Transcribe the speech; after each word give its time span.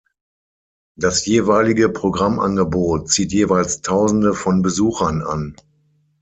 Das 0.97 1.27
jeweilige 1.27 1.87
Programmangebot 1.87 3.07
zieht 3.09 3.31
jeweils 3.33 3.81
tausende 3.83 4.33
von 4.33 4.63
Besuchern 4.63 5.21
an. 5.21 5.55